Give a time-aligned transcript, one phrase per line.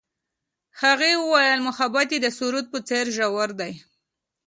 [0.81, 3.73] هغې وویل محبت یې د سرود په څېر ژور دی.